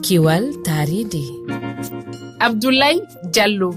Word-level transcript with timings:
kiwal 0.00 0.44
taridi. 0.62 1.24
Abdoulaye 2.40 3.00
diallo. 3.32 3.74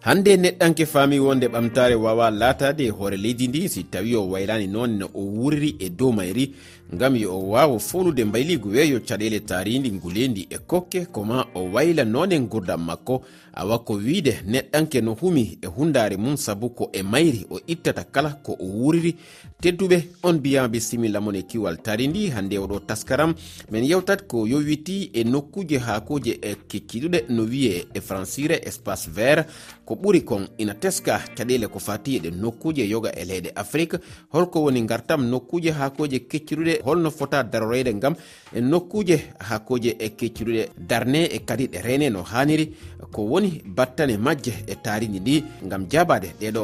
Hande 0.00 0.36
neɗɗanke 0.36 0.86
faami 0.86 1.18
wonde 1.20 1.46
ɓamtare 1.48 1.94
wawa 1.94 2.30
latade 2.30 2.88
hoore 2.90 3.16
leydi 3.16 3.48
ndi 3.48 3.68
si 3.68 3.84
tawi 3.84 4.16
o 4.16 4.28
waylani 4.30 4.66
noon 4.66 4.98
no 4.98 5.06
o 5.14 5.20
wuriri 5.20 5.76
e 5.78 5.88
dow 5.90 6.12
mayri. 6.12 6.54
ngam 6.94 7.16
yo 7.16 7.38
o 7.38 7.48
wawa 7.48 7.78
fonude 7.78 8.24
mbayligu 8.24 8.68
weeyo 8.68 9.00
caɗele 9.00 9.40
taridi 9.40 9.92
ngulendi 9.92 10.46
e 10.50 10.58
kokke 10.58 11.06
koma 11.06 11.46
o 11.54 11.64
wayla 11.72 12.04
noone 12.04 12.38
gurdam 12.40 12.84
makko. 12.84 13.22
Awa 13.54 13.78
ko 13.78 13.94
wiide 13.94 14.40
neɗɗanke 14.46 15.00
no 15.02 15.14
humi 15.14 15.58
e 15.62 15.66
hundare 15.66 16.16
mum 16.16 16.36
sabu 16.36 16.70
ko 16.70 16.90
e 16.92 17.02
mayri 17.02 17.46
o 17.50 17.60
ittata 17.66 18.04
kala 18.04 18.30
ko 18.42 18.52
o 18.52 18.64
wuriri. 18.64 19.16
Tedduɓe 19.62 20.02
on 20.22 20.32
mbiya 20.36 20.68
bisimilla 20.68 21.20
mon 21.20 21.34
e 21.34 21.42
kiwal 21.42 21.76
tari 21.82 22.06
ndi 22.08 22.28
hande 22.30 22.58
oɗo 22.58 22.80
taskaram. 22.86 23.34
Min 23.70 23.84
yewtat 23.84 24.26
ko 24.26 24.46
yowiti 24.46 25.10
e 25.12 25.24
nokkuje 25.24 25.78
hakuje 25.78 26.38
e 26.42 26.54
kikkiɗuɗe 26.68 27.24
no 27.28 27.42
wiye 27.42 27.86
e 27.94 28.00
francire 28.00 28.60
espace 28.64 29.10
vert. 29.10 29.48
Ko 29.84 29.94
ɓuri 29.94 30.24
kon 30.24 30.46
ina 30.58 30.74
teska 30.74 31.20
caɗele 31.36 31.66
ko 31.66 31.78
fati 31.78 32.18
eɗe 32.18 32.30
nokkuje 32.30 32.88
yoga 32.88 33.10
e 33.10 33.24
leyɗe 33.24 33.52
afrique. 33.56 33.98
Holko 34.32 34.62
woni 34.62 34.82
gartam 34.86 35.26
nokkuje 35.28 35.70
hakuje 35.70 36.18
kecciɗuɗe 36.18 36.79
holno 36.84 37.10
fota 37.10 37.42
daroreyde 37.42 37.92
gam 37.98 38.14
e 38.52 38.60
nokkuje 38.60 39.16
hakkuji 39.38 39.96
e 39.98 40.08
kecciɗuɗe 40.08 40.68
darne 40.78 41.24
e 41.24 41.38
kadi 41.44 41.66
ɗe 41.68 41.82
rene 41.82 42.10
no 42.10 42.22
haniri. 42.22 42.74
Ko 43.12 43.22
woni 43.22 43.62
battane 43.64 44.16
majje 44.18 44.52
e 44.66 44.74
taridi 44.74 45.20
ndi 45.20 45.44
gam 45.62 45.86
jabade 45.90 46.34
ɗeɗo 46.40 46.62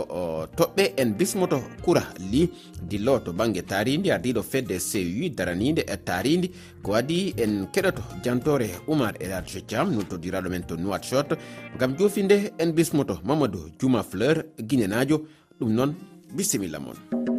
toɓɓe 0.57 0.93
en 0.97 1.15
bismoto 1.15 1.63
kura 1.83 2.03
li 2.31 2.49
dillo 2.83 3.19
to 3.19 3.33
banggue 3.33 3.63
taridi 3.63 4.11
ardiɗo 4.11 4.43
fedde 4.43 4.79
sewi 4.79 5.31
daranide 5.31 5.85
e 5.87 5.97
taridi 6.05 6.51
ko 6.83 6.95
adi 6.95 7.35
en 7.37 7.67
keɗoto 7.73 8.03
jantore 8.25 8.69
oumar 8.89 9.15
elarge 9.21 9.65
diam 9.69 9.91
nultodiraɗo 9.95 10.49
men 10.49 10.67
to 10.67 10.77
nuwatshot 10.77 11.39
gam 11.79 11.97
jofinde 11.99 12.53
en 12.59 12.73
bismoto 12.73 13.19
mamadou 13.25 13.71
juma 13.81 14.03
fleur 14.03 14.45
guinenajo 14.59 15.27
ɗum 15.59 15.73
noon 15.73 15.95
bisimilla 16.37 16.79
moon 16.79 17.36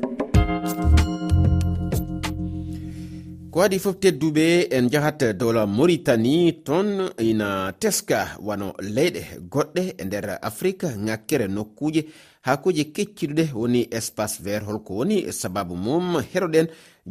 ko 3.57 3.61
waɗi 3.61 3.79
fof 3.79 3.95
tedduɓe 3.99 4.67
en 4.77 4.89
jahat 4.91 5.19
dowla 5.39 5.65
maritani 5.65 6.53
toon 6.65 6.89
ina 7.29 7.73
teska 7.81 8.37
wano 8.47 8.67
leyɗe 8.95 9.21
goɗɗe 9.51 9.81
e 9.97 10.03
nder 10.05 10.25
afrique 10.41 10.87
ŋakkere 11.05 11.47
nokkuje 11.47 12.01
hakuje 12.41 12.83
kecciɗuɗe 12.95 13.43
woni 13.59 13.87
espace 13.97 14.43
vert 14.43 14.65
holko 14.67 14.93
woni 14.99 15.31
sababu 15.31 15.75
mum 15.75 16.21
heroɗen 16.33 16.67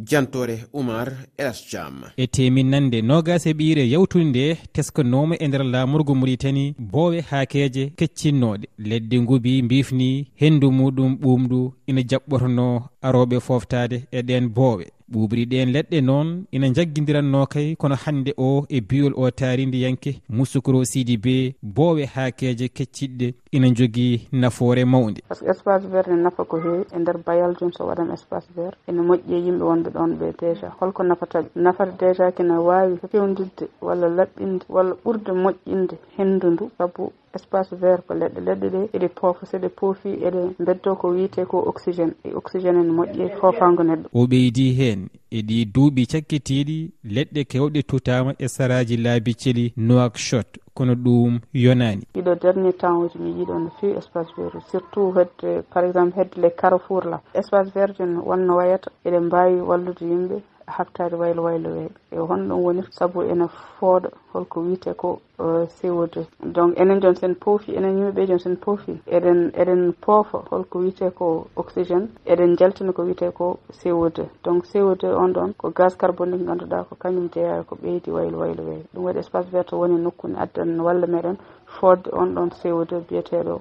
jantore 0.09 0.57
oumar 0.73 1.09
elasjam 1.39 1.95
e 2.17 2.27
teminnande 2.27 3.03
nogas 3.03 3.47
e 3.47 3.53
ɓiire 3.53 3.85
nde 4.25 4.57
teskanoma 4.73 5.35
e 5.41 5.49
nder 5.49 5.65
lamurgu 5.65 6.15
muritani 6.15 6.75
bowe 6.79 7.21
hakeje 7.31 7.93
keccinnoɗe 7.99 8.67
leddi 8.79 9.21
ngubi 9.21 9.63
bifni 9.63 10.27
hendu 10.41 10.71
muɗum 10.71 11.13
ɓumɗu 11.23 11.73
ina 11.89 12.01
jaɓɓotono 12.11 12.67
aroɓe 13.03 13.41
foftade 13.41 13.97
e 14.13 14.23
ɗen 14.23 14.49
bowe 14.49 14.87
ɓuɓriɗen 15.13 15.73
leɗɗe 15.75 16.01
noon 16.01 16.29
ina 16.53 16.67
jagguidiranno 16.75 17.47
kay 17.47 17.77
kono 17.77 17.95
hande 18.05 18.33
o 18.37 18.67
e 18.69 18.81
biyol 18.81 19.13
o 19.17 19.31
taaridi 19.31 19.83
yanke 19.83 20.21
musukoro 20.29 20.85
sidi 20.85 21.17
be 21.17 21.55
boowe 21.63 22.05
haakeje 22.15 22.67
kecciɗɗe 22.77 23.35
ina 23.53 23.69
jogii 23.77 24.29
nafoore 24.33 24.85
mawde 24.85 25.21
par 25.29 25.37
ce 25.39 25.45
que 25.45 25.51
espace 25.51 25.87
vert 25.93 26.09
ne 26.09 26.17
nafa 26.23 26.45
ko 26.45 26.57
heewi 26.59 26.85
e 26.95 26.99
nder 26.99 27.19
bayal 27.27 27.55
jum 27.59 27.73
so 27.73 27.87
waɗan 27.87 28.11
espace 28.13 28.49
vert 28.57 28.77
ene 28.89 29.01
moƴƴi 29.01 29.33
e 29.35 29.39
yimɓe 29.45 29.65
wonɓe 29.65 29.91
ɗon 29.91 30.11
ɓe 30.19 30.27
déjà 30.41 30.69
holko 30.81 31.03
nafata 31.03 31.45
nafata 31.55 31.93
déjà 32.03 32.33
kene 32.33 32.57
waawi 32.59 32.97
fewdidde 33.13 33.65
walla 33.81 34.09
laɓɓinde 34.09 34.65
walla 34.69 34.95
ɓurde 35.05 35.33
moƴƴinde 35.33 35.97
henndu 36.17 36.51
ndu 36.51 36.71
sabu 36.79 37.13
espace 37.37 37.73
vert 37.83 38.03
ko 38.07 38.13
leɗɗe 38.21 38.41
leɗɗe 38.47 38.67
ɗe 38.75 38.81
eɗe 38.97 39.09
poofa 39.19 39.45
seɗe 39.51 39.69
poofi 39.79 40.11
eɗe 40.27 40.41
beddo 40.67 40.91
ko 41.01 41.07
wiyete 41.15 41.43
ko 41.51 41.57
oxygéne 41.71 42.13
e 42.25 42.35
oxygéne 42.41 42.79
ene 42.83 42.93
moƴƴi 42.99 43.21
e 43.27 43.29
hofango 43.41 43.83
neɗɗo. 43.89 44.07
O 44.13 44.27
ɓeydi 44.31 44.67
hen. 44.79 45.01
e 45.31 45.43
ɗi 45.43 45.65
duuɓi 45.75 46.07
cakkitiɗi 46.13 46.79
leɗɗe 47.15 47.41
kewɗe 47.51 47.81
tutama 47.83 48.35
e 48.39 48.47
saraji 48.49 48.97
laabi 48.97 49.33
celi 49.35 49.73
noak 49.77 50.17
shot 50.19 50.49
kono 50.75 50.95
ɗum 50.95 51.41
yonani 51.53 52.03
ɗiɗo 52.15 52.33
dernier 52.43 52.77
temps 52.81 53.01
uji 53.05 53.19
mi 53.19 53.31
yiiɗo 53.37 53.55
no 53.59 53.71
fewi 53.81 53.97
espace 54.01 54.31
vert 54.37 54.55
surtout 54.71 55.13
hedde 55.17 55.63
par 55.73 55.85
exemple 55.85 56.17
hedde 56.19 56.37
les 56.43 56.55
carrefour 56.61 57.03
la. 57.05 57.19
Espace 57.35 57.71
vert 57.75 57.97
en 58.01 58.13
wonno 58.29 58.57
wayata 58.57 58.91
eɗen 59.07 59.25
mbawi 59.27 59.61
wallude 59.69 60.03
yimɓe 60.11 60.37
habtade 60.67 61.15
waylo 61.17 61.43
waylo 61.43 61.69
weeɓe 61.71 61.95
e, 62.13 62.17
e 62.17 62.19
honɗum 62.29 62.61
woni 62.65 62.83
saabu 62.91 63.23
ene 63.23 63.47
fooɗa 63.79 64.09
holko 64.33 64.61
wiyete 64.61 64.93
ko 64.95 65.21
euh, 65.39 65.65
co2 65.79 66.25
donc 66.55 66.79
enen 66.81 67.01
joon 67.01 67.15
sen 67.17 67.35
poofi 67.35 67.71
enen 67.77 67.99
yimɓeɓe 67.99 68.27
joon 68.27 68.39
sen 68.39 68.57
poofi 68.57 68.93
eɗen 69.17 69.51
eɗen 69.61 69.93
poofa 70.05 70.39
holko 70.51 70.79
wiyete 70.79 71.11
ko 71.19 71.47
oxygéne 71.57 72.09
eɗen 72.27 72.57
jaltina 72.59 72.93
ko 72.93 73.03
wiyete 73.03 73.31
ko 73.31 73.59
co2 73.81 74.25
donc 74.45 74.65
co2 74.67 75.05
on 75.17 75.33
ɗon 75.33 75.55
ko 75.61 75.71
gaz 75.71 75.97
carbonique 75.97 76.45
ganduɗa 76.47 76.85
ko 76.89 76.95
kañum 77.03 77.29
jeeya 77.33 77.63
ko 77.69 77.75
ɓeydi 77.83 78.11
waylo 78.17 78.37
waylo 78.39 78.63
wey 78.69 78.83
ɗum 78.93 79.05
waɗi 79.05 79.19
espace 79.19 79.49
vert 79.51 79.71
woni 79.73 79.97
nokkunde 80.05 80.37
addan 80.39 80.81
walla 80.81 81.07
meɗen 81.07 81.37
fodde 81.67 82.09
on 82.13 82.35
ɗon 82.35 82.51
co2 82.51 82.93
biyeteɗo 83.09 83.55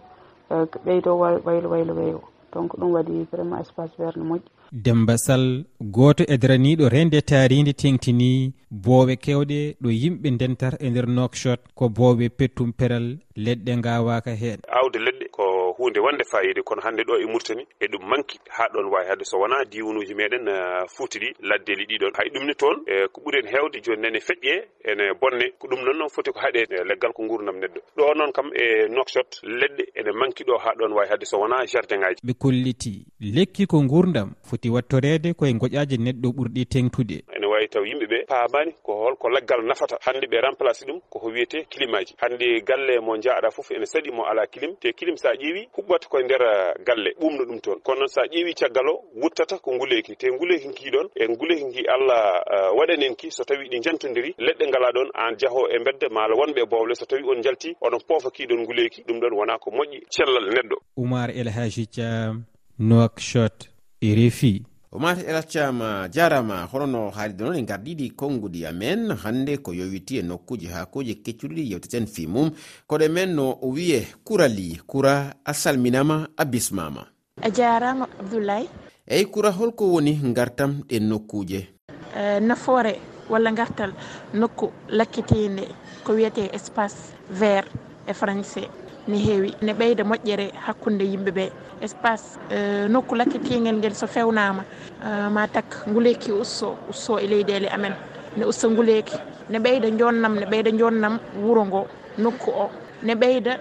eh, 0.50 0.66
ɓeydo 0.86 1.12
waylo 1.46 1.68
waylo 1.74 1.94
wey 2.00 2.14
donc 2.54 2.72
ɗum 2.80 2.92
waɗi 2.96 3.28
vraiment 3.32 3.60
espace 3.62 3.94
vert 3.98 4.16
ne 4.18 4.24
moƴƴi. 4.24 4.50
demba 4.72 5.18
sall 5.18 5.66
goto 5.80 6.24
e 6.28 6.38
daraniɗo 6.38 6.90
rende 6.90 7.22
taride 7.22 7.74
tengtini 7.74 8.54
boowe 8.72 9.16
kewɗe 9.16 9.76
ɗo 9.82 9.90
yimɓe 9.90 10.30
ndentata 10.32 10.78
e 10.80 10.90
nder 10.90 11.08
nokshot 11.08 11.60
ko 11.76 11.90
boowe 11.90 12.30
pettum 12.30 12.74
peral 12.74 13.18
leɗɗe 13.36 13.82
gawaka 13.82 14.32
hen 14.36 14.60
awde 14.68 15.00
leɗɗe 15.00 15.26
ko 15.32 15.44
hunde 15.78 16.00
wande 16.00 16.24
fayide 16.24 16.62
kono 16.64 16.82
hande 16.82 17.04
ɗo 17.04 17.20
e 17.24 17.26
murtani 17.26 17.64
e 17.80 17.86
ɗum 17.88 18.04
manki 18.10 18.40
ha 18.50 18.68
ɗon 18.74 18.88
wawi 18.92 19.08
hade 19.08 19.26
so 19.26 19.38
wona 19.40 19.66
diwanuji 19.66 20.14
meɗen 20.14 20.46
fuuti 20.88 21.20
ɗi 21.20 21.30
laddeli 21.42 21.86
ɗiɗon 21.86 22.14
hay 22.18 22.30
ɗum 22.30 22.46
ni 22.48 22.56
toon 22.56 22.78
e 22.88 23.08
ko 23.08 23.22
ɓuuri 23.22 23.40
en 23.40 23.48
hewde 23.48 23.82
joni 23.84 24.02
nane 24.02 24.20
feƴƴe 24.20 24.56
ene 24.90 25.14
bonne 25.22 25.46
ko 25.60 25.68
ɗum 25.68 25.84
noon 25.86 25.98
noon 25.98 26.10
foti 26.10 26.32
ko 26.32 26.40
haɗe 26.40 26.62
e 26.70 26.84
leggal 26.84 27.14
ko 27.14 27.28
gurdam 27.28 27.58
neɗɗo. 27.60 27.80
Ɗo 27.98 28.14
noon 28.16 28.32
kam 28.32 28.48
e 28.54 28.88
nokshot 28.90 29.30
leɗɗe 29.44 29.84
ene 30.00 30.12
manki 30.12 30.44
ɗo 30.44 30.58
ha 30.58 30.72
ɗon 30.80 30.94
wawi 30.94 31.10
hade 31.10 31.26
so 31.26 31.40
wona 31.40 31.66
jardin 31.66 32.00
ngaji 32.00 32.20
ɓe 32.24 32.34
kolliti. 32.34 33.06
lekki 33.34 33.66
ko 33.66 33.82
gurdam 33.82 34.34
foti 34.44 34.70
wattorede 34.70 35.34
koye 35.34 35.54
goƴaji 35.54 35.98
neɗɗo 35.98 36.30
ɓurɗi 36.38 36.66
tengtude. 36.70 37.24
Ene 37.36 37.46
wawi 37.48 37.68
taw 37.68 37.84
yimɓeɓe 37.84 38.26
paamani 38.30 38.72
ko 38.84 38.94
holko 38.94 39.30
leggal 39.30 39.62
nafata. 39.66 39.98
Hande 40.06 40.26
ɓe 40.28 40.42
remplace 40.42 40.86
ɗum 40.86 41.00
koko 41.10 41.28
wiyete 41.30 41.66
kilimaji 41.70 42.14
hande 42.22 42.62
galle 42.68 43.00
mo 43.02 43.18
jaaɗa 43.18 43.50
foof 43.52 43.72
ene 43.72 43.86
saɗi 43.86 44.12
mo 44.12 44.24
ala 44.26 44.46
clim 44.48 44.76
te 44.80 44.94
clim 44.94 45.18
sa 45.18 45.30
ƴeewi 45.34 45.68
huɓɓata 45.74 46.08
koye 46.10 46.24
nder 46.26 46.42
ah, 46.44 46.74
galle 46.86 47.10
ɓumno 47.20 47.44
ɗum 47.50 47.60
toon. 47.62 47.80
Kono 47.84 48.00
noon 48.00 48.08
sa 48.08 48.22
ƴeewi 48.30 48.54
caggal 48.54 48.88
o 48.90 49.04
wuttata 49.22 49.58
ko 49.58 49.72
nguleyki 49.74 50.16
te 50.18 50.28
nguleyki 50.30 50.70
ki 50.78 50.90
ɗon 50.92 51.08
e 51.16 51.26
nguleyki 51.28 51.72
ki 51.74 51.84
allah 51.88 52.42
ah, 52.46 52.72
waɗanen 52.78 53.16
ki 53.16 53.32
so 53.32 53.44
tawi 53.44 53.66
ɗi 53.70 53.82
jantodiri 53.82 54.36
leɗɗe 54.38 54.68
ngala 54.70 54.92
ɗon 54.94 55.10
an 55.14 55.36
jaaho 55.38 55.66
e 55.70 55.78
bedde 55.84 56.10
mala 56.14 56.36
wonɓe 56.36 56.62
e 56.62 56.66
bowle. 56.70 56.94
So 56.96 57.06
tawi 57.06 57.24
on 57.26 57.42
jalti 57.42 57.74
oɗon 57.82 58.02
poofa 58.08 58.30
kiɗon 58.30 58.62
nguleyki 58.64 59.02
ɗum 59.08 59.20
ɗon 59.20 59.34
wona 59.34 59.58
ko 59.58 59.72
moƴƴi 59.72 60.06
cellal 60.14 60.46
neɗɗo. 60.54 60.76
Oumar 60.98 61.30
elhaji 61.32 61.86
thiam 61.88 62.46
noakshot 62.80 63.70
e 64.02 64.16
refi 64.16 64.64
o 64.92 65.00
mata 65.00 65.22
e 65.22 66.10
jarama 66.12 66.68
honono 66.72 67.10
haalirde 67.10 67.44
noon 67.44 67.58
e 67.58 67.62
garɗiɗi 67.62 68.16
konngudi 68.16 68.66
amen 68.66 69.12
hannde 69.24 69.58
ko 69.58 69.74
yowiti 69.74 70.18
e 70.18 70.22
nokkuji 70.22 70.68
hakoji 70.68 71.16
keccuɗiɗi 71.24 71.72
yewteten 71.72 72.08
fi 72.08 72.28
mum 72.28 72.52
koɗe 72.88 73.08
men 73.10 73.36
no 73.36 73.58
o 73.62 73.70
wiye 73.70 74.08
kurali 74.24 74.80
kura 74.88 75.34
a 75.46 75.54
salminama 75.54 76.28
a 76.38 76.46
bismama 76.46 77.16
a 77.42 77.50
jarama 77.52 78.08
abdoulaye. 78.20 78.68
Eyyi 79.08 79.26
kura 79.26 79.52
holko 79.52 79.86
woni 79.94 80.14
gartam 80.34 80.84
ɗen 80.90 81.04
nokkuje 81.10 81.68
uh, 82.16 82.38
e, 82.38 82.40
nafoore 82.40 83.00
walla 83.30 83.52
gartal 83.52 83.92
nokku 84.34 84.72
lakkitinde 84.90 85.68
ko 86.04 86.14
wiyete 86.14 86.50
espace 86.54 87.14
vert 87.30 87.68
e 88.08 88.14
français. 88.14 88.70
Ne 89.08 89.18
heewi 89.18 89.54
ne 89.62 89.74
ɓeyda 89.74 90.04
moƴƴere 90.04 90.52
hakkunde 90.66 91.04
yimɓeɓe. 91.04 91.52
espace 91.82 92.40
euh, 92.52 92.88
nokku 92.90 93.16
lakkitiengel 93.16 93.76
ngel 93.78 93.94
so 93.96 94.08
fewnama 94.08 94.64
euh, 95.04 95.30
ma 95.30 95.48
tak 95.48 95.88
nguleyki 95.88 96.32
usso 96.32 96.78
usso 96.90 97.18
e 97.20 97.28
leyɗele 97.28 97.68
amen. 97.72 97.94
Ne 98.38 98.46
usta 98.46 98.68
nguleyki 98.68 99.18
ne 99.50 99.60
ɓeyda 99.60 99.90
jonnam 100.00 100.36
ne 100.40 100.46
ɓeyda 100.46 100.72
jonnam 100.80 101.20
wuuro 101.42 101.66
ngo 101.66 101.88
nokku 102.18 102.52
o. 102.52 102.70
Ne 103.04 103.14
ɓeyda 103.16 103.54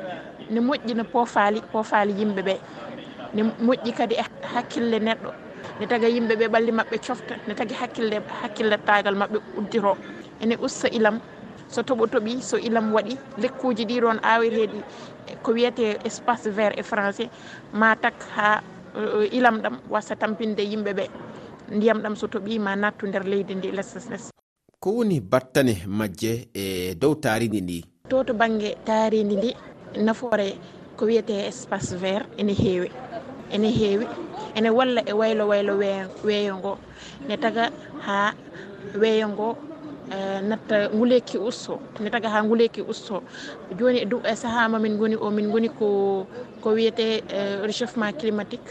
ne 0.50 0.60
moƴƴina 0.60 1.04
poofaali 1.04 1.60
poofaali 1.72 2.12
yimɓe 2.18 2.42
ɓe 2.42 2.54
ne 3.34 3.42
moƴƴi 3.66 3.92
kadi 3.96 4.14
e 4.14 4.24
hakkille 4.54 4.98
neɗɗo. 4.98 5.30
Ne 5.80 5.86
taga 5.86 6.08
yimɓe 6.08 6.34
ɓe 6.36 6.46
ɓalli 6.48 6.72
maɓɓe 6.72 6.96
cofta 7.06 7.34
ne 7.46 7.54
tagi 7.54 7.74
hakkille 7.74 8.20
hakkille 8.42 8.76
tagal 8.86 9.14
maɓɓe 9.14 9.38
uddiro 9.58 9.96
ene 10.40 10.56
usta 10.62 10.88
ilam 10.88 11.18
so 11.74 11.82
toɓo 11.82 12.04
toɓi 12.12 12.32
so 12.48 12.56
ilam 12.58 12.86
waɗi 12.94 13.14
lekkuji 13.42 13.84
ɗiɗon 13.90 14.18
awirheɗi 14.32 14.78
ko 15.42 15.48
wiyete 15.56 15.84
espace 16.08 16.48
vert 16.56 16.78
e 16.78 16.82
français 16.82 17.28
ma 17.72 17.88
tak 17.96 18.14
ha 18.36 18.62
eh, 18.96 19.36
ilam 19.38 19.56
ɗam 19.62 19.74
wasa 19.90 20.14
tampinde 20.16 20.62
yimɓe 20.62 20.92
ɓe. 20.98 21.04
Ndiyam 21.76 21.98
ɗam 22.02 22.14
so 22.16 22.26
toɓi 22.26 22.58
ma 22.60 22.76
nattu 22.76 23.06
nder 23.06 23.24
leydi 23.24 23.54
ndi 23.54 23.68
less 23.72 24.30
ko 24.80 24.90
woni 25.00 25.20
battane 25.20 25.74
majje 25.88 26.32
e 26.54 26.94
dow 26.94 27.14
taaridi 27.14 27.60
ndi? 27.60 27.78
To 28.10 28.22
to 28.24 28.32
banggue 28.34 28.76
taaridi 28.84 29.36
ndi 29.36 29.50
nafoore 30.06 30.48
ko 30.96 31.02
wiyete 31.08 31.34
espace 31.50 31.96
vert 31.96 32.28
ene 32.40 32.52
heewi. 32.52 32.90
Ene 33.54 33.68
heewi 33.78 34.06
ene 34.54 34.70
walla 34.70 35.00
e 35.06 35.12
waylo 35.20 35.44
waylo 35.48 35.72
weeyo 36.24 36.52
ngo. 36.60 36.72
Ne 37.28 37.36
taga 37.36 37.64
ha 38.06 38.34
weeyo 39.00 39.28
ngo 39.28 39.48
Eh, 40.12 40.40
natta 40.44 40.90
nguleki 40.92 41.38
usto 41.40 41.80
ne 42.00 42.10
taga 42.12 42.28
ha 42.28 42.42
nguleki 42.44 42.82
usto 42.84 43.22
joni 43.78 43.98
e 44.00 44.04
dow 44.04 44.20
e 44.20 44.36
saaha 44.36 44.68
mamin 44.68 44.98
goni 45.00 45.16
o 45.16 45.30
min 45.30 45.48
goni 45.50 45.68
ko 45.72 46.26
ko 46.60 46.68
wiyete 46.76 47.24
eh, 47.32 47.56
réchauffement 47.64 48.12
climatique. 48.12 48.68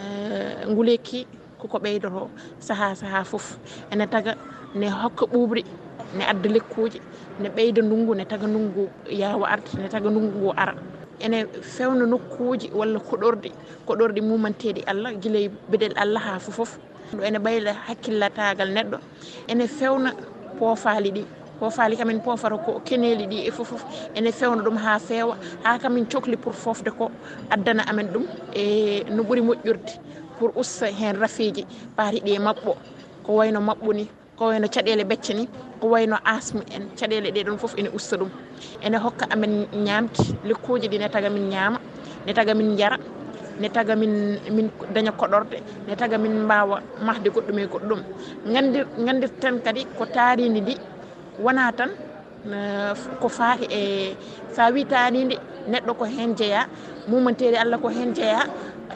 Eh, 0.00 0.64
nguleki 0.72 1.26
koko 1.60 1.76
ɓeydoto 1.78 2.30
saaha 2.60 2.94
saaha 2.96 3.24
foof 3.24 3.58
ene 3.92 4.06
taga 4.08 4.32
ne 4.74 4.88
hokka 4.88 5.26
ɓuɓri 5.26 5.64
ne 6.16 6.24
adda 6.24 6.48
lekkuji 6.48 7.00
ne 7.40 7.48
ɓeyda 7.48 7.82
ndungu 7.84 8.14
ne 8.14 8.24
taga 8.24 8.46
ndungu 8.46 8.88
yawa 9.12 9.48
arde 9.48 9.68
ne 9.82 9.88
taga 9.88 10.08
ndungu 10.10 10.32
ngu 10.38 10.52
ara. 10.56 10.74
Ene 11.20 11.44
fewna 11.60 12.06
nokkuji 12.06 12.70
walla 12.74 12.98
koɗorɗi 13.00 13.50
koɗorɗi 13.86 14.20
mumanteɗi 14.22 14.80
allah 14.90 15.12
guilay 15.12 15.44
e 15.44 15.50
beɗel 15.70 15.92
allah 15.96 16.22
ha 16.24 16.38
fofof 16.40 16.78
ene 17.22 17.38
ɓayda 17.38 17.72
hakkillatagal 17.86 18.68
neɗɗo. 18.72 18.98
Ene 19.48 19.66
fewna 19.68 20.10
poofaali 20.58 21.10
ɗi. 21.10 21.24
Poofaali 21.60 21.96
kamin 21.96 22.20
poofata 22.20 22.56
ko 22.58 22.80
keneeli 22.84 23.26
ɗi 23.26 23.38
e 23.48 23.50
fofof 23.50 23.84
ene 24.14 24.32
fewna 24.32 24.62
ɗum 24.62 24.76
ha 24.76 24.98
feewa 24.98 25.36
ha 25.62 25.78
kamin 25.78 26.04
cohli 26.06 26.36
pour 26.36 26.52
fofde 26.52 26.90
ko 26.90 27.10
addana 27.50 27.82
amen 27.88 28.08
ɗum 28.12 28.24
e 28.54 29.04
no 29.10 29.22
ɓuuri 29.22 29.40
moƴƴurde 29.42 29.92
pour 30.38 30.50
usta 30.56 30.86
hen 30.86 31.16
rafiji 31.16 31.64
paati 31.96 32.20
ɗi 32.20 32.32
e 32.34 32.38
mabɓo 32.38 32.74
ko 33.24 33.32
wayno 33.38 33.60
mabɓo 33.60 33.92
ni 33.94 34.08
ko 34.36 34.46
wayno 34.50 34.66
caɗele 34.68 35.04
becce 35.06 35.32
ni 35.34 35.46
ko 35.80 35.86
wayno 35.88 36.16
asme 36.24 36.62
en. 36.74 36.88
Caɗele 36.98 37.30
ɗe 37.30 37.44
ɗon 37.44 37.58
foof 37.58 37.74
ene 37.78 37.88
usta 37.94 38.16
ɗum. 38.16 38.30
Ene 38.82 38.96
hokka 38.98 39.26
amen 39.30 39.66
ñamki 39.86 40.34
lekkuji 40.44 40.88
ɗi 40.88 40.98
ne 40.98 41.08
taga 41.08 41.30
min 41.30 41.48
ñaama 41.50 41.78
ne 42.26 42.32
taga 42.34 42.54
min 42.54 42.76
jara 42.76 42.98
ne 43.60 43.68
taga 43.68 43.94
min 43.96 44.38
min 44.56 44.70
daña 44.94 45.12
koɗorɗe 45.12 45.58
ne 45.88 45.94
taga 45.96 46.18
min 46.18 46.34
mbawa 46.44 46.76
mahde 47.06 47.28
goɗɗum 47.30 47.58
e 47.58 47.66
goɗɗum. 47.72 48.00
Gandir 48.52 48.86
gandirten 49.06 49.60
kadi 49.64 49.86
ko 49.98 50.04
taaridi 50.06 50.60
ndi 50.60 50.74
wona 51.38 51.72
tan 51.72 51.90
eh, 52.46 52.92
ko 53.20 53.28
faati 53.28 53.66
e 53.70 54.14
sa 54.54 54.70
wi 54.70 54.84
taaridi 54.84 55.36
neɗɗo 55.68 55.92
ko 55.98 56.04
hen 56.04 56.34
jeeya 56.36 56.68
mumanteri 57.08 57.56
allah 57.56 57.78
ko 57.80 57.88
hen 57.88 58.12
jeeya 58.14 58.42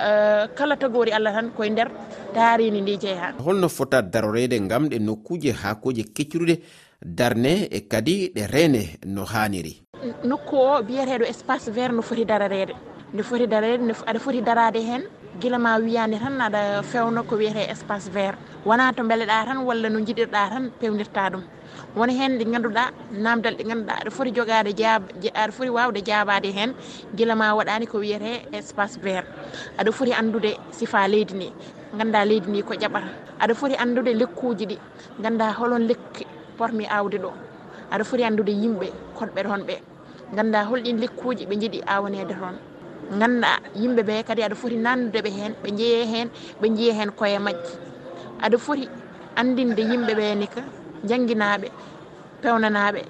eh, 0.07 0.45
kala 0.55 0.77
tagori 0.77 1.11
allah 1.13 1.33
tan 1.33 1.51
koye 1.57 1.71
nder 1.71 1.89
taaridi 2.35 2.81
ndi 2.81 2.97
jeeya 2.99 3.35
holno 3.45 3.69
fota 3.69 4.03
darorede 4.03 4.59
gam 4.69 4.89
ɗe 4.89 4.99
nokkuje 5.01 5.53
hakkoje 5.53 6.03
kecciruɗe 6.15 6.55
darne 7.03 7.69
e 7.71 7.81
kadi 7.89 8.33
ɗe 8.35 8.47
reene 8.53 8.83
no 9.07 9.25
haniri 9.25 9.83
nokku 10.25 10.57
o 10.57 10.83
biyeteɗo 10.83 11.25
espace 11.25 11.71
vert 11.71 11.93
no 11.95 12.03
foti 12.03 12.25
dararede 12.25 12.75
nde 13.15 13.23
foti 13.23 13.47
darede 13.47 13.93
aɗa 14.07 14.19
foti 14.21 14.41
darade 14.43 14.81
hen. 14.85 15.03
Guila 15.41 15.59
ma 15.59 15.79
wiyande 15.79 16.19
tan 16.19 16.41
aɗa 16.41 16.83
fewno 16.83 17.23
ko 17.25 17.37
wiyete 17.37 17.71
espace 17.71 18.09
vert. 18.11 18.37
Wona 18.67 18.93
to 18.93 19.03
beeleɗa 19.03 19.45
tan 19.47 19.59
walla 19.65 19.89
no 19.89 19.99
jiɗirɗa 20.01 20.49
tan 20.51 20.71
pewnirta 20.81 21.31
ɗum. 21.31 21.43
Woni 21.97 22.13
hen 22.19 22.39
ɗi 22.39 22.45
ganduɗa 22.45 22.91
namdal 23.13 23.55
ɗi 23.57 23.65
ganduɗa 23.65 23.93
aɗa 24.01 24.11
foti 24.11 24.31
jogade 24.35 24.73
jaab 24.77 25.03
aɗa 25.35 25.53
foti 25.53 25.71
wawde 25.71 26.01
jabade 26.05 26.53
hen. 26.53 26.75
Guila 27.17 27.35
ma 27.37 27.55
waɗani 27.55 27.87
ko 27.87 27.99
wiyete 27.99 28.45
espace 28.53 28.99
vert. 29.01 29.27
Aɗa 29.79 29.93
foti 29.93 30.13
andude 30.13 30.59
sifa 30.71 31.09
leydi 31.09 31.35
ndi 31.35 31.53
ganda 31.97 32.25
leydi 32.25 32.51
ndi 32.51 32.63
ko 32.63 32.75
jaɓata. 32.75 33.09
Aɗa 33.41 33.55
foti 33.55 33.75
andude 33.77 34.13
lekkuji 34.15 34.67
ɗi 34.67 34.79
ganda 35.23 35.53
holon 35.53 35.87
lekki 35.89 36.27
pormi 36.59 36.85
awde 36.91 37.19
ɗo. 37.19 37.31
Aɗa 37.93 38.05
foti 38.05 38.25
andude 38.25 38.51
yimɓe 38.53 38.87
koɗɓe 39.17 39.43
toon 39.43 39.63
ɓe. 39.65 39.77
Ganda 40.37 40.65
holɗin 40.65 40.99
lekkuji 41.01 41.47
ɓe 41.47 41.55
jiiɗi 41.61 41.81
awanede 41.87 42.35
toon 42.35 42.57
ganda 43.21 43.61
yimɓeɓe 43.81 44.25
kadi 44.27 44.43
aɗa 44.43 44.55
foti 44.55 44.77
nandudeɓe 44.77 45.31
hen 45.39 45.53
ɓe 45.63 45.69
jeeye 45.79 46.05
hen 46.13 46.29
ɓe 46.61 46.67
jiiya 46.77 46.95
hen 46.95 47.11
koye 47.11 47.39
majji. 47.39 47.73
Aɗa 48.45 48.59
foti 48.59 48.89
andinde 49.37 49.81
yimɓeɓe 49.91 50.35
ni 50.39 50.47
ka 50.47 50.61
jangguinaɓe 51.09 51.69
pewnanaɓe 52.43 53.01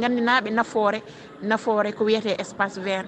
gandinaɓe 0.00 0.50
nafoore 0.50 1.02
nafoore 1.42 1.92
ko 1.92 2.04
wiyete 2.04 2.36
espace 2.40 2.78
vert. 2.80 3.06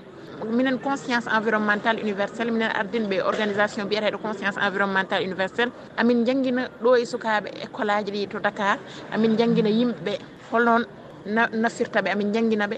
Minen 0.51 0.79
conscience 0.79 1.27
environnemental 1.31 1.97
universel 2.03 2.51
minen 2.51 2.71
ardinɓe 2.75 3.23
organisation 3.23 3.87
biyeteɗo 3.89 4.19
conscience 4.21 4.57
environnemental 4.61 5.23
universel 5.23 5.71
amin 5.97 6.25
jangguina 6.27 6.69
ɗo 6.83 6.97
e 6.99 7.05
sukaɓe 7.07 7.49
école 7.65 7.91
aji 7.91 8.11
ɗi 8.13 8.29
to 8.29 8.39
dakar 8.41 8.79
amin 9.13 9.37
jangguina 9.39 9.71
yimɓeɓe 9.71 10.19
holnoon 10.51 10.85
nafirtaɓe 11.63 12.09
amin 12.11 12.33
jangguinaɓe 12.35 12.77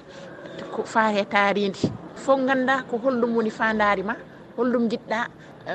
ko 0.73 0.83
fate 0.85 1.25
taaridi 1.31 1.91
fof 2.25 2.41
ganda 2.49 2.83
ko 2.91 2.97
holɗum 2.99 3.37
woni 3.37 3.51
fandari 3.51 4.03
ma 4.03 4.15
holɗum 4.57 4.89
jiɗɗa 4.91 5.21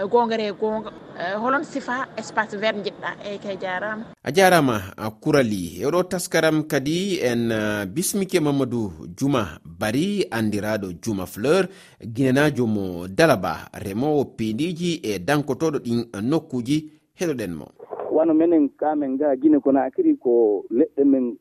gongare 0.09 0.51
gonga 0.59 0.89
e 1.19 1.33
e 1.33 1.35
holon 1.37 1.63
sifa 1.63 2.07
espace 2.17 2.55
vert 2.57 2.77
jiɗɗa 2.85 3.09
eyyi 3.27 3.39
kay 3.43 3.57
jarama 3.61 4.05
a 4.23 4.31
jarama 4.31 4.75
kurali. 5.21 5.81
E 5.81 5.85
oɗo 5.85 6.03
taskaram 6.03 6.63
kadi 6.63 7.19
en 7.19 7.49
bismike 7.93 8.39
mamadou 8.39 8.91
juma 9.17 9.59
bari 9.65 10.25
andiraɗo 10.31 10.87
juma 11.03 11.25
fleur 11.25 11.67
guinenajo 12.01 12.65
mo 12.67 13.07
dalaba 13.07 13.67
remowo 13.83 14.25
pendiji 14.37 14.99
e 15.03 15.19
dankotoɗo 15.19 15.79
ɗin 15.85 15.99
nokkuji 16.29 16.77
heɗoɗen 17.19 17.51
mo. 17.53 17.65
Wano 18.11 18.33
minen 18.33 18.69
kamen 18.79 19.17
ga 19.17 19.35
guine 19.35 19.59
konakiri 19.59 20.15
ko 20.17 20.63
leɗɗe 20.71 21.03
men 21.05 21.35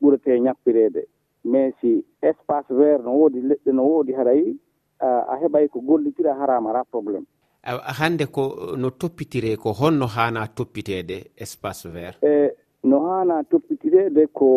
ɓurete 0.00 0.40
ñappirede 0.40 1.08
mais 1.44 1.72
si 1.80 2.04
espace 2.22 2.70
vert 2.74 3.02
no 3.04 3.10
woodi 3.12 3.40
leɗɗe 3.40 3.72
no 3.72 3.82
woodi 3.84 4.12
haray 4.12 4.54
a 5.00 5.34
heɓay 5.42 5.68
ko 5.68 5.80
gollitira 5.80 6.34
harama 6.34 6.70
ara 6.70 6.84
probléme 6.84 7.26
:fra 7.62 7.92
hande 8.00 8.26
ko 8.26 8.74
no 8.76 8.90
toppitire 8.90 9.56
ko 9.56 9.72
honno 9.72 10.06
hana 10.06 10.46
toppitede 10.48 11.16
espace 11.36 11.86
vert? 11.88 12.18
E 12.24 12.50
no 12.84 12.96
hana 13.08 13.42
toppitirede 13.44 14.26
ko 14.32 14.48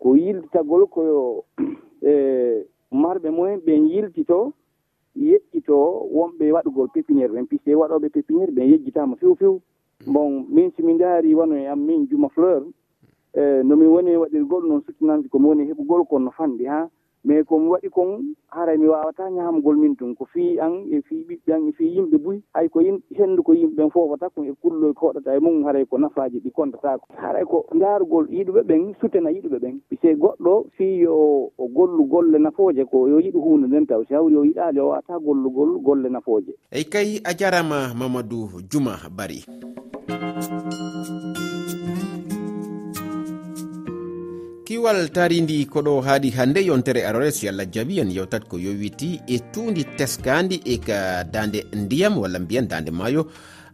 ko 0.00 0.14
yiltitagol 0.16 0.86
koyo 0.88 1.44
%e 2.02 2.64
marɓe 2.92 3.28
mumen 3.30 3.60
ɓen 3.66 3.86
yiltito 3.88 4.52
yejjito 5.16 5.76
wonɓe 6.16 6.52
waɗugol 6.52 6.88
pépiniére 6.94 7.32
ɓen 7.32 7.46
puisque 7.46 7.70
:fra 7.72 7.80
waɗoɓe 7.80 8.08
pépiniére 8.10 8.52
ɓen 8.52 8.64
ɓe 8.66 8.70
yejjitama 8.70 9.16
few 9.16 9.34
few 9.36 9.54
mm. 10.06 10.12
bon 10.12 10.46
min 10.48 10.70
somi 10.76 10.98
daari 10.98 11.32
e 11.32 11.66
am 11.68 11.80
min 11.86 12.06
juma 12.08 12.28
Fleur 12.28 12.62
e 13.34 13.62
nomi 13.62 13.86
woni 13.86 14.16
waɗir 14.16 14.44
gol 14.44 14.66
noon 14.68 14.82
suttinanti 14.86 15.28
komi 15.28 15.46
woni 15.46 15.68
heɓugol 15.70 16.06
kon 16.08 16.24
no 16.24 16.30
fanɗi 16.30 16.66
ha. 16.66 16.88
Mais 17.22 17.44
komi 17.44 17.68
waɗi 17.68 17.88
kon 17.90 18.34
haray 18.48 18.78
mi 18.78 18.88
wawata 18.88 19.28
ñamgol 19.30 19.76
min 19.76 19.94
tun 19.94 20.14
ko 20.16 20.24
fi 20.32 20.58
an 20.58 20.86
e 20.90 21.02
fi 21.02 21.14
ɓiɓɓe 21.28 21.52
an 21.52 21.68
e 21.68 21.72
fi 21.72 21.84
yimɓe 21.84 22.16
buy. 22.18 22.40
Hay 22.54 22.68
ko 22.68 22.80
henndu 22.80 23.42
ko 23.42 23.52
yimɓe 23.52 23.90
fofata 23.92 24.30
kon 24.30 24.48
e 24.48 24.52
kulloy 24.62 24.92
koɗata 24.94 25.36
e 25.36 25.40
mum 25.40 25.62
haray 25.64 25.84
ko 25.84 25.98
nafaji 25.98 26.40
ɗi 26.40 26.50
kontatako 26.50 27.06
haray 27.20 27.44
ko 27.44 27.66
ndaarugol 27.74 28.26
yiɗuɓe 28.32 28.62
ɓen 28.64 28.94
sutena 29.00 29.30
yiɗuɓe 29.30 29.58
ɓen. 29.60 29.80
Se 30.00 30.14
goɗɗo 30.16 30.64
fi 30.76 31.00
yo 31.04 31.52
o 31.58 31.68
gollu 31.68 32.04
golle 32.08 32.38
nafooje 32.38 32.84
ko 32.90 33.06
yo 33.08 33.20
yiɗu 33.20 33.38
hunde 33.40 33.66
nden 33.68 33.86
taw 33.86 34.02
si 34.08 34.14
hawri 34.14 34.36
o 34.36 34.44
yiɗali 34.44 34.80
o 34.80 34.88
wawata 34.88 35.18
gollugol 35.18 35.78
golle 35.82 36.08
nafooje. 36.08 36.56
Eyi 36.72 36.84
kay 36.84 37.20
a 37.24 37.34
jarama 37.36 37.92
mamadou 37.94 38.48
diouma 38.64 38.96
bari 39.12 39.44
kiwal 44.70 45.08
tari 45.10 45.40
ndi 45.42 45.66
koɗo 45.66 45.92
haaɗi 46.06 46.30
hannde 46.30 46.60
yontere 46.68 47.00
arores 47.08 47.38
allah 47.50 47.66
jaabi 47.74 47.94
en 48.02 48.10
yewtat 48.16 48.44
ko 48.50 48.54
yowiti 48.66 49.08
e 49.26 49.36
tundi 49.52 49.82
teskandi 49.98 50.56
e 50.64 50.76
ka 50.86 51.24
dande 51.34 51.60
ndiyam 51.74 52.14
walla 52.22 52.38
mbiyen 52.38 52.68
dande 52.70 52.90
maayo 52.90 53.22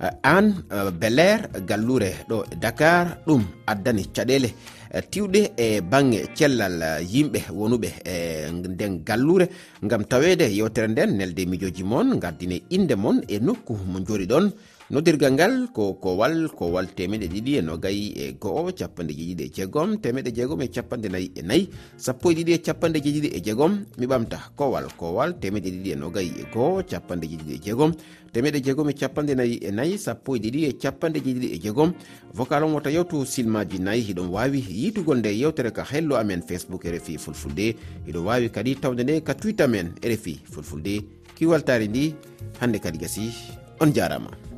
eh, 0.01 0.09
an 0.23 0.47
eh, 0.73 0.91
belair 1.01 1.41
gallure 1.69 2.11
ɗo 2.29 2.39
dakar 2.63 3.19
ɗum 3.27 3.43
addani 3.67 4.05
caɗele 4.17 4.49
eh, 4.95 5.03
tiwɗe 5.11 5.41
e 5.57 5.81
bange 5.83 6.19
cellal 6.39 6.77
yimɓe 7.13 7.41
wonuɓe 7.59 7.89
e 8.13 8.15
nden 8.53 9.05
gallure. 9.05 9.47
Gam 9.83 10.03
tawede 10.11 10.47
yewtere 10.59 10.89
nden 10.89 11.11
nelde 11.19 11.45
mijoji 11.47 11.85
moon 11.85 12.17
gardine 12.19 12.63
inde 12.71 12.95
moon 12.97 13.21
e 13.29 13.37
nokku 13.39 13.75
mo 13.93 13.99
jori 14.01 14.25
ɗon. 14.27 14.49
noddirgal 14.87 15.35
ngal 15.35 15.55
ko 15.75 15.99
kowal 15.99 16.47
kowal 16.55 16.87
temeɗe 16.87 17.27
ɗiɗi 17.27 17.59
e 17.59 17.63
nogayi 17.63 18.07
e 18.15 18.25
go'o 18.39 18.71
capanɗe 18.71 19.13
jeeɗiɗi 19.19 19.43
e 19.43 19.51
jeegom 19.51 19.99
temeɗe 19.99 20.31
jeegom 20.31 20.63
e 20.63 20.69
capanɗe 20.71 21.09
nayyi 21.11 21.31
e 21.35 21.43
nayyi 21.43 21.69
sappo 21.97 22.31
e 22.31 22.35
ɗiɗi 22.35 22.53
e 22.55 22.59
capanɗe 22.63 22.99
jeeɗiɗi 23.03 23.29
e 23.35 23.41
jeegom 23.43 23.73
mi 23.99 24.07
ɓamta 24.07 24.39
kowal 24.55 24.87
kowal 24.97 25.35
temeɗe 25.43 25.71
ɗiɗi 25.75 25.91
e 25.91 25.97
nogayi 25.97 26.31
e 26.39 26.45
go'o 26.55 26.83
capanɗe 26.87 27.27
jeeɗiɗi 27.27 27.55
e 27.55 27.61
jeegom 27.65 27.93
temeɗe 28.33 28.63
jeegom 28.63 28.89
e 28.89 28.95
capanɗe 28.95 29.35
nayyi 29.35 29.57
e 29.59 29.71
nayyi 29.75 29.99
sappo 29.99 30.37
e 30.37 30.39
ɗiɗi 30.39 30.61
e 30.71 30.73
capanɗe 30.79 31.19
jeeɗiɗi 31.19 31.49
e 31.51 31.59
jeegom. 31.59 31.91
Vocal 32.35 32.63
on 32.65 32.75
wota 32.75 32.91
yewtu 32.91 33.27
silmaji 33.27 33.79
nayyi 33.83 34.03
hiɗon 34.13 34.31
wawi 34.31 34.61
yitugol 34.71 35.19
nde 35.19 35.35
yewtere 35.35 35.73
ka 35.73 35.83
hello 35.83 36.15
amen 36.17 36.43
facebook 36.47 36.85
rfi 36.85 37.19
fulfulde 37.19 37.75
hiɗon 38.07 38.23
wawi 38.25 38.51
kadi 38.51 38.77
tawde 38.77 39.03
nde 39.03 39.25
ka 39.25 39.35
twitter 39.35 39.69
men 39.69 39.95
rfi 39.99 40.39
fulfulde. 40.47 41.03
Kiwaltari 41.35 41.89
ndi 41.89 42.15
hande 42.61 42.79
kadi 42.79 42.99
gasi 42.99 43.33
on 43.81 43.93
jarama. 43.93 44.56